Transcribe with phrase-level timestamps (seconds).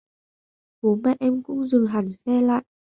[0.81, 2.63] Bố em cũng dừng hẳn xe lại